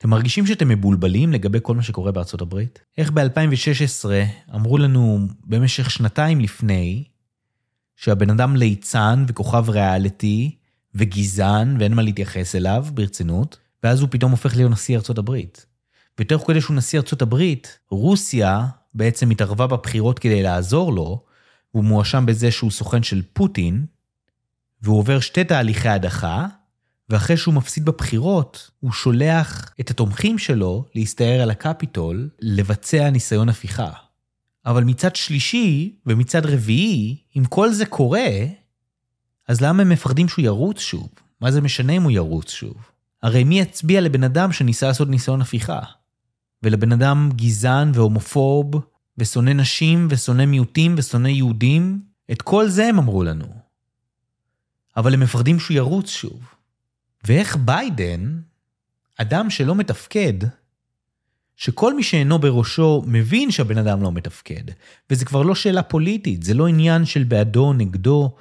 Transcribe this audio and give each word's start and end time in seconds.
אתם 0.00 0.10
מרגישים 0.10 0.46
שאתם 0.46 0.68
מבולבלים 0.68 1.32
לגבי 1.32 1.58
כל 1.62 1.74
מה 1.74 1.82
שקורה 1.82 2.12
בארצות 2.12 2.40
הברית? 2.40 2.80
איך 2.98 3.10
ב-2016 3.10 4.06
אמרו 4.54 4.78
לנו 4.78 5.28
במשך 5.44 5.90
שנתיים 5.90 6.40
לפני 6.40 7.04
שהבן 7.96 8.30
אדם 8.30 8.56
ליצן 8.56 9.24
וכוכב 9.28 9.70
ריאליטי 9.70 10.56
וגזען 10.94 11.76
ואין 11.80 11.94
מה 11.94 12.02
להתייחס 12.02 12.54
אליו 12.54 12.86
ברצינות, 12.94 13.58
ואז 13.82 14.00
הוא 14.00 14.08
פתאום 14.12 14.30
הופך 14.30 14.56
להיות 14.56 14.72
נשיא 14.72 14.96
ארצות 14.96 15.18
הברית. 15.18 15.66
ותוך 16.18 16.44
כדי 16.46 16.60
שהוא 16.60 16.76
נשיא 16.76 16.98
ארצות 16.98 17.22
הברית, 17.22 17.78
רוסיה 17.90 18.66
בעצם 18.94 19.30
התערבה 19.30 19.66
בבחירות 19.66 20.18
כדי 20.18 20.42
לעזור 20.42 20.92
לו, 20.92 21.24
והוא 21.74 21.84
מואשם 21.84 22.26
בזה 22.26 22.50
שהוא 22.50 22.70
סוכן 22.70 23.02
של 23.02 23.22
פוטין, 23.32 23.86
והוא 24.82 24.98
עובר 24.98 25.20
שתי 25.20 25.44
תהליכי 25.44 25.88
הדחה, 25.88 26.46
ואחרי 27.10 27.36
שהוא 27.36 27.54
מפסיד 27.54 27.84
בבחירות, 27.84 28.70
הוא 28.80 28.92
שולח 28.92 29.72
את 29.80 29.90
התומכים 29.90 30.38
שלו 30.38 30.84
להסתער 30.94 31.40
על 31.42 31.50
הקפיטול, 31.50 32.28
לבצע 32.40 33.10
ניסיון 33.10 33.48
הפיכה. 33.48 33.90
אבל 34.66 34.84
מצד 34.84 35.16
שלישי 35.16 35.96
ומצד 36.06 36.46
רביעי, 36.46 37.16
אם 37.36 37.44
כל 37.44 37.72
זה 37.72 37.86
קורה, 37.86 38.28
אז 39.48 39.60
למה 39.60 39.82
הם 39.82 39.88
מפחדים 39.88 40.28
שהוא 40.28 40.44
ירוץ 40.44 40.80
שוב? 40.80 41.08
מה 41.40 41.50
זה 41.50 41.60
משנה 41.60 41.92
אם 41.92 42.02
הוא 42.02 42.10
ירוץ 42.10 42.50
שוב? 42.50 42.74
הרי 43.22 43.44
מי 43.44 43.60
יצביע 43.60 44.00
לבן 44.00 44.24
אדם 44.24 44.52
שניסה 44.52 44.86
לעשות 44.86 45.08
ניסיון 45.08 45.40
הפיכה? 45.40 45.80
ולבן 46.62 46.92
אדם 46.92 47.30
גזען 47.36 47.90
והומופוב, 47.94 48.70
ושונא 49.18 49.50
נשים, 49.50 50.08
ושונא 50.10 50.46
מיעוטים, 50.46 50.94
ושונא 50.98 51.28
יהודים, 51.28 52.00
את 52.32 52.42
כל 52.42 52.68
זה 52.68 52.86
הם 52.86 52.98
אמרו 52.98 53.22
לנו. 53.22 53.46
אבל 54.96 55.14
הם 55.14 55.20
מפחדים 55.20 55.60
שהוא 55.60 55.74
ירוץ 55.74 56.08
שוב. 56.08 56.59
ואיך 57.24 57.56
ביידן, 57.56 58.40
אדם 59.16 59.50
שלא 59.50 59.74
מתפקד, 59.74 60.34
שכל 61.56 61.94
מי 61.94 62.02
שאינו 62.02 62.38
בראשו 62.38 63.02
מבין 63.06 63.50
שהבן 63.50 63.78
אדם 63.78 64.02
לא 64.02 64.12
מתפקד, 64.12 64.64
וזה 65.10 65.24
כבר 65.24 65.42
לא 65.42 65.54
שאלה 65.54 65.82
פוליטית, 65.82 66.42
זה 66.42 66.54
לא 66.54 66.66
עניין 66.66 67.04
של 67.04 67.24
בעדו 67.24 67.72
נגדו, 67.72 68.36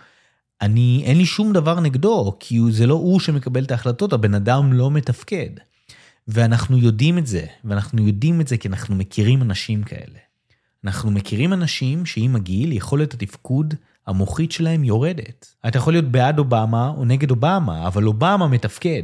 אני, 0.62 1.02
אין 1.06 1.18
לי 1.18 1.26
שום 1.26 1.54
דבר 1.54 1.80
נגדו, 1.80 2.38
כי 2.40 2.60
זה 2.72 2.88
לא 2.88 2.94
הוא 2.94 3.20
שמקבל 3.20 3.64
את 3.64 3.72
ההחלטות, 3.72 4.14
הבן 4.14 4.34
אדם 4.34 4.74
לא 4.74 4.92
מתפקד. 4.92 5.50
ואנחנו 6.28 6.78
יודעים 6.78 7.18
את 7.18 7.28
זה, 7.28 7.46
ואנחנו 7.64 8.08
יודעים 8.08 8.42
את 8.42 8.48
זה 8.48 8.58
כי 8.58 8.68
אנחנו 8.68 8.96
מכירים 8.96 9.42
אנשים 9.42 9.84
כאלה. 9.84 10.20
אנחנו 10.84 11.12
מכירים 11.12 11.54
אנשים 11.54 12.06
שעם 12.06 12.36
הגיל 12.36 12.72
יכולת 12.72 13.14
התפקוד 13.14 13.74
המוחית 14.08 14.52
שלהם 14.52 14.84
יורדת. 14.84 15.56
אתה 15.68 15.78
יכול 15.78 15.94
להיות 15.94 16.06
בעד 16.06 16.40
אובמה 16.40 16.88
או 16.88 17.06
נגד 17.06 17.32
אובמה, 17.32 17.88
אבל 17.88 18.04
אובמה 18.08 18.48
מתפקד. 18.48 19.04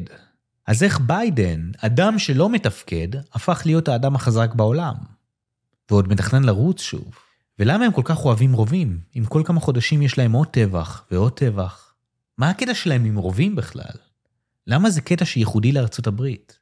אז 0.67 0.83
איך 0.83 0.99
ביידן, 0.99 1.71
אדם 1.77 2.19
שלא 2.19 2.49
מתפקד, 2.49 3.07
הפך 3.33 3.61
להיות 3.65 3.87
האדם 3.87 4.15
החזק 4.15 4.53
בעולם? 4.53 4.95
ועוד 5.91 6.07
מתכנן 6.07 6.43
לרוץ 6.43 6.81
שוב. 6.81 7.15
ולמה 7.59 7.85
הם 7.85 7.91
כל 7.91 8.01
כך 8.05 8.25
אוהבים 8.25 8.53
רובים? 8.53 8.99
אם 9.17 9.25
כל 9.25 9.41
כמה 9.45 9.59
חודשים 9.59 10.01
יש 10.01 10.17
להם 10.17 10.31
עוד 10.31 10.47
טבח 10.47 11.05
ועוד 11.11 11.31
טבח. 11.31 11.93
מה 12.37 12.49
הקטע 12.49 12.73
שלהם 12.73 13.05
עם 13.05 13.17
רובים 13.17 13.55
בכלל? 13.55 13.95
למה 14.67 14.89
זה 14.89 15.01
קטע 15.01 15.25
שייחודי 15.25 15.71
לארצות 15.71 16.07
הברית? 16.07 16.59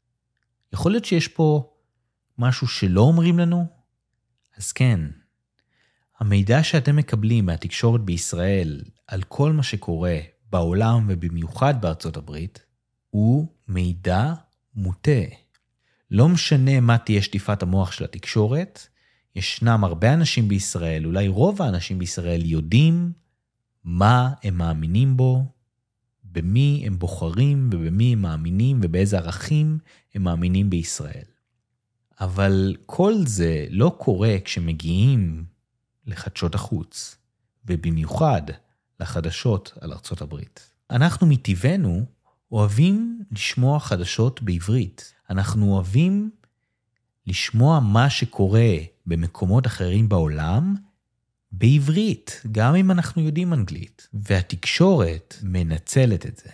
יכול 0.74 0.92
להיות 0.92 1.06
שיש 1.06 1.28
פה 1.28 1.74
משהו 2.38 2.68
שלא 2.68 3.02
אומרים 3.02 3.40
לנו? 3.40 3.66
אז 4.58 4.72
כן, 4.72 5.00
המידע 6.20 6.64
שאתם 6.64 6.96
מקבלים 6.96 7.46
מהתקשורת 7.46 8.02
בישראל 8.02 8.82
על 9.08 9.24
כל 9.24 9.52
מה 9.52 9.64
שקורה 9.64 10.20
בעולם 10.50 11.06
ובמיוחד 11.10 11.82
בארצות 11.82 12.18
הברית, 12.18 12.66
הוא 13.10 13.48
מידע 13.68 14.34
מוטה. 14.76 15.22
לא 16.12 16.30
משנה 16.30 16.80
מה 16.80 16.98
תהיה 16.98 17.22
שטיפת 17.22 17.64
המוח 17.64 17.92
של 17.92 18.04
התקשורת, 18.04 18.88
ישנם 19.36 19.84
הרבה 19.84 20.14
אנשים 20.14 20.48
בישראל, 20.48 21.06
אולי 21.06 21.28
רוב 21.28 21.62
האנשים 21.62 22.00
בישראל, 22.00 22.46
יודעים 22.46 23.12
מה 23.84 24.34
הם 24.44 24.58
מאמינים 24.58 25.18
בו, 25.18 25.46
במי 26.24 26.84
הם 26.86 27.00
בוחרים 27.00 27.70
ובמי 27.74 28.14
הם 28.14 28.22
מאמינים 28.22 28.80
ובאיזה 28.84 29.18
ערכים 29.18 29.78
הם 30.16 30.24
מאמינים 30.24 30.70
בישראל. 30.70 31.24
אבל 32.20 32.76
כל 32.86 33.14
זה 33.26 33.66
לא 33.70 33.96
קורה 33.98 34.36
כשמגיעים 34.46 35.46
לחדשות 36.06 36.56
החוץ, 36.56 37.18
ובמיוחד 37.66 38.42
לחדשות 39.00 39.74
על 39.82 39.94
ארצות 39.94 40.22
הברית. 40.22 40.70
אנחנו 40.90 41.28
מטבענו 41.28 42.06
אוהבים 42.52 43.24
לשמוע 43.32 43.80
חדשות 43.80 44.42
בעברית. 44.42 45.14
אנחנו 45.30 45.74
אוהבים 45.74 46.32
לשמוע 47.28 47.80
מה 47.80 48.10
שקורה 48.10 48.76
במקומות 49.06 49.68
אחרים 49.68 50.10
בעולם 50.10 50.76
בעברית, 51.52 52.42
גם 52.52 52.76
אם 52.76 52.92
אנחנו 52.92 53.22
יודעים 53.22 53.54
אנגלית. 53.54 54.08
והתקשורת 54.14 55.36
מנצלת 55.44 56.26
את 56.26 56.38
זה. 56.38 56.50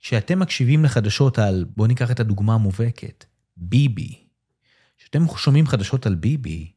כשאתם 0.00 0.38
מקשיבים 0.38 0.84
לחדשות 0.84 1.38
על, 1.38 1.66
בואו 1.76 1.88
ניקח 1.88 2.10
את 2.10 2.20
הדוגמה 2.20 2.54
המובהקת, 2.54 3.24
ביבי. 3.56 4.24
כשאתם 4.98 5.24
שומעים 5.36 5.66
חדשות 5.66 6.06
על 6.06 6.14
ביבי, 6.14 6.72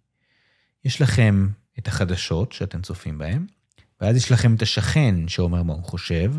יש 0.86 1.02
לכם 1.02 1.50
את 1.80 1.88
החדשות 1.88 2.52
שאתם 2.52 2.82
צופים 2.82 3.18
בהן, 3.18 3.46
ואז 4.02 4.16
יש 4.16 4.32
לכם 4.32 4.56
את 4.56 4.62
השכן 4.62 5.28
שאומר 5.28 5.64
מה 5.64 5.74
הוא 5.74 5.84
חושב, 5.84 6.34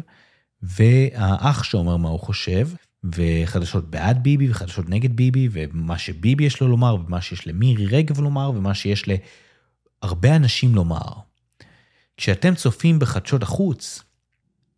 והאח 0.63 1.63
שאומר 1.63 1.97
מה 1.97 2.09
הוא 2.09 2.21
חושב, 2.21 2.69
וחדשות 3.05 3.91
בעד 3.91 4.23
ביבי 4.23 4.51
וחדשות 4.51 4.89
נגד 4.89 5.17
ביבי, 5.17 5.49
ומה 5.53 5.99
שביבי 5.99 6.45
יש 6.45 6.61
לו 6.61 6.69
לומר, 6.69 6.95
ומה 6.95 7.21
שיש 7.21 7.47
למירי 7.47 7.87
רגב 7.87 8.21
לומר, 8.21 8.51
ומה 8.55 8.75
שיש 8.75 9.05
להרבה 10.03 10.37
אנשים 10.37 10.75
לומר. 10.75 11.13
כשאתם 12.17 12.55
צופים 12.55 12.99
בחדשות 12.99 13.43
החוץ, 13.43 14.03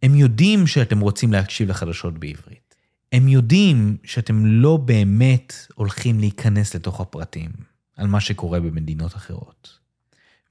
הם 0.03 0.14
יודעים 0.14 0.66
שאתם 0.66 1.00
רוצים 1.00 1.32
להקשיב 1.32 1.69
לחדשות 1.69 2.19
בעברית. 2.19 2.75
הם 3.12 3.28
יודעים 3.28 3.97
שאתם 4.04 4.47
לא 4.47 4.76
באמת 4.76 5.54
הולכים 5.75 6.20
להיכנס 6.20 6.75
לתוך 6.75 7.00
הפרטים 7.00 7.50
על 7.97 8.06
מה 8.06 8.20
שקורה 8.20 8.60
במדינות 8.60 9.14
אחרות. 9.14 9.84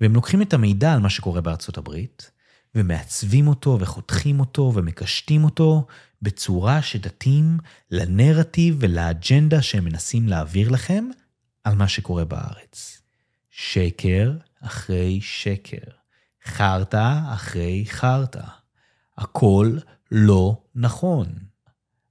והם 0.03 0.15
לוקחים 0.15 0.41
את 0.41 0.53
המידע 0.53 0.93
על 0.93 0.99
מה 0.99 1.09
שקורה 1.09 1.41
בארצות 1.41 1.77
הברית, 1.77 2.31
ומעצבים 2.75 3.47
אותו 3.47 3.77
וחותכים 3.79 4.39
אותו 4.39 4.71
ומקשטים 4.75 5.43
אותו 5.43 5.87
בצורה 6.21 6.81
שתתאים 6.81 7.57
לנרטיב 7.91 8.75
ולאג'נדה 8.79 9.61
שהם 9.61 9.85
מנסים 9.85 10.27
להעביר 10.27 10.69
לכם 10.69 11.05
על 11.63 11.75
מה 11.75 11.87
שקורה 11.87 12.25
בארץ. 12.25 13.01
שקר 13.49 14.33
אחרי 14.61 15.21
שקר, 15.21 15.91
חרטא 16.45 17.19
אחרי 17.33 17.85
חרטא. 17.87 18.45
הכל 19.17 19.77
לא 20.11 20.61
נכון. 20.75 21.27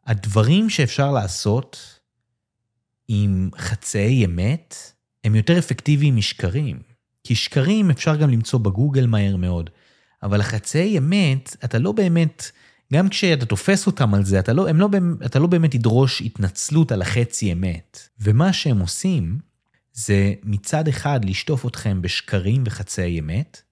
הדברים 0.06 0.70
שאפשר 0.70 1.12
לעשות 1.12 2.00
עם 3.08 3.50
חצאי 3.58 4.24
אמת 4.24 4.76
הם 5.24 5.34
יותר 5.34 5.58
אפקטיביים 5.58 6.16
משקרים. 6.16 6.91
כי 7.24 7.34
שקרים 7.34 7.90
אפשר 7.90 8.16
גם 8.16 8.30
למצוא 8.30 8.58
בגוגל 8.58 9.06
מהר 9.06 9.36
מאוד, 9.36 9.70
אבל 10.22 10.40
החצאי 10.40 10.98
אמת, 10.98 11.56
אתה 11.64 11.78
לא 11.78 11.92
באמת, 11.92 12.50
גם 12.92 13.08
כשאתה 13.08 13.46
תופס 13.46 13.86
אותם 13.86 14.14
על 14.14 14.24
זה, 14.24 14.38
אתה 14.38 14.52
לא, 14.52 14.70
לא, 14.70 14.88
אתה 15.26 15.38
לא 15.38 15.46
באמת 15.46 15.70
תדרוש 15.70 16.22
התנצלות 16.22 16.92
על 16.92 17.02
החצי 17.02 17.52
אמת. 17.52 18.08
ומה 18.20 18.52
שהם 18.52 18.78
עושים, 18.78 19.38
זה 19.92 20.34
מצד 20.42 20.88
אחד 20.88 21.24
לשטוף 21.24 21.66
אתכם 21.66 22.02
בשקרים 22.02 22.62
וחצאי 22.66 23.18
אמת, 23.18 23.62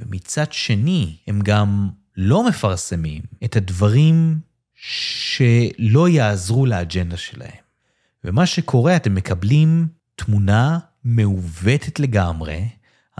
ומצד 0.00 0.52
שני, 0.52 1.16
הם 1.26 1.40
גם 1.42 1.88
לא 2.16 2.48
מפרסמים 2.48 3.22
את 3.44 3.56
הדברים 3.56 4.38
שלא 4.74 6.08
יעזרו 6.08 6.66
לאג'נדה 6.66 7.16
שלהם. 7.16 7.66
ומה 8.24 8.46
שקורה, 8.46 8.96
אתם 8.96 9.14
מקבלים 9.14 9.88
תמונה 10.16 10.78
מעוותת 11.04 12.00
לגמרי 12.00 12.68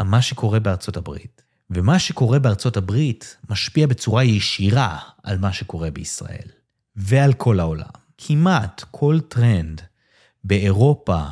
מה 0.04 0.22
שקורה 0.22 0.60
בארצות 0.60 0.96
הברית. 0.96 1.42
ומה 1.70 1.98
שקורה 1.98 2.38
בארצות 2.38 2.76
הברית 2.76 3.36
משפיע 3.50 3.86
בצורה 3.86 4.24
ישירה 4.24 4.98
על 5.22 5.38
מה 5.38 5.52
שקורה 5.52 5.90
בישראל. 5.90 6.48
ועל 6.96 7.32
כל 7.32 7.60
העולם. 7.60 7.90
כמעט 8.18 8.84
כל 8.90 9.18
טרנד 9.28 9.80
באירופה, 10.44 11.22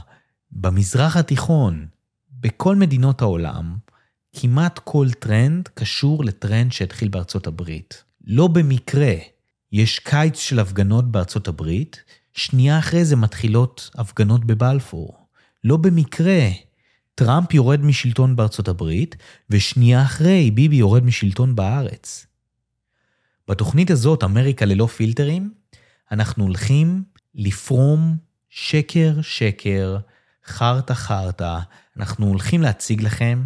במזרח 0.52 1.16
התיכון, 1.16 1.86
בכל 2.30 2.76
מדינות 2.76 3.22
העולם, 3.22 3.76
כמעט 4.32 4.78
כל 4.78 5.08
טרנד 5.18 5.68
קשור 5.74 6.24
לטרנד 6.24 6.72
שהתחיל 6.72 7.08
בארצות 7.08 7.46
הברית. 7.46 8.04
לא 8.24 8.46
במקרה 8.46 9.14
יש 9.72 9.98
קיץ 9.98 10.38
של 10.38 10.58
הפגנות 10.58 11.10
בארצות 11.10 11.48
הברית, 11.48 12.02
שנייה 12.32 12.78
אחרי 12.78 13.04
זה 13.04 13.16
מתחילות 13.16 13.90
הפגנות 13.94 14.44
בבלפור. 14.44 15.26
לא 15.64 15.76
במקרה 15.76 16.48
טראמפ 17.14 17.54
יורד 17.54 17.80
משלטון 17.80 18.36
בארצות 18.36 18.68
הברית, 18.68 19.16
ושנייה 19.50 20.02
אחרי 20.02 20.50
ביבי 20.50 20.76
יורד 20.76 21.04
משלטון 21.04 21.56
בארץ. 21.56 22.26
בתוכנית 23.48 23.90
הזאת, 23.90 24.24
אמריקה 24.24 24.64
ללא 24.64 24.86
פילטרים, 24.86 25.52
אנחנו 26.12 26.44
הולכים 26.44 27.02
לפרום 27.34 28.16
שקר, 28.50 29.22
שקר, 29.22 29.98
חרטא, 30.44 30.94
חרטא. 30.94 31.60
אנחנו 31.96 32.26
הולכים 32.26 32.62
להציג 32.62 33.02
לכם 33.02 33.44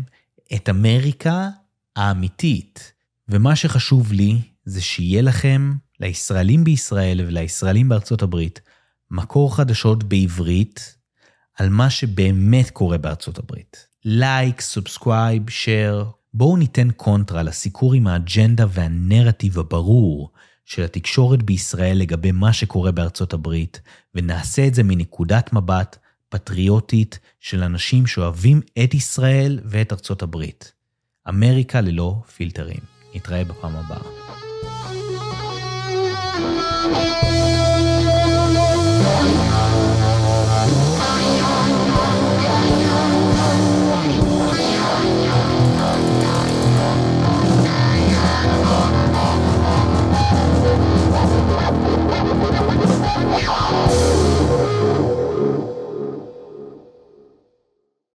את 0.55 0.69
אמריקה 0.69 1.49
האמיתית. 1.97 2.93
ומה 3.29 3.57
שחשוב 3.57 4.13
לי 4.13 4.41
זה 4.65 4.81
שיהיה 4.81 5.23
לכם, 5.23 5.75
לישראלים 6.01 6.65
בישראל 6.65 7.21
ולישראלים 7.27 7.89
בארצות 7.89 8.23
הברית, 8.23 8.61
מקור 9.11 9.57
חדשות 9.57 10.05
בעברית 10.05 10.98
על 11.59 11.69
מה 11.69 11.91
שבאמת 11.91 12.71
קורה 12.71 12.99
בארצות 12.99 13.39
הברית. 13.39 13.87
like, 14.05 14.61
subscribe, 14.61 15.51
share, 15.51 16.05
בואו 16.35 16.57
ניתן 16.57 16.91
קונטרה 16.91 17.43
לסיקור 17.43 17.95
עם 17.95 18.07
האג'נדה 18.07 18.67
והנרטיב 18.69 19.59
הברור 19.59 20.31
של 20.65 20.83
התקשורת 20.83 21.43
בישראל 21.43 21.99
לגבי 21.99 22.33
מה 22.33 22.53
שקורה 22.53 22.93
בארצות 22.93 23.33
הברית, 23.33 23.81
ונעשה 24.15 24.67
את 24.67 24.75
זה 24.75 24.83
מנקודת 24.83 25.53
מבט 25.53 25.97
פטריוטית 26.29 27.19
של 27.41 27.63
אנשים 27.63 28.07
שאוהבים 28.07 28.61
את 28.85 28.95
ישראל 28.95 29.61
ואת 29.65 29.93
ארצות 29.93 30.23
הברית. 30.23 30.73
אמריקה 31.29 31.81
ללא 31.81 32.23
פילטרים. 32.37 32.81
נתראה 33.15 33.45
בפעם 33.45 33.77
הבאה. 33.77 34.48